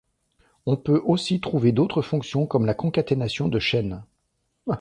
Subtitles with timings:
[0.65, 4.03] On peut aussi trouver d’autres fonctions comme la concaténation de chaines.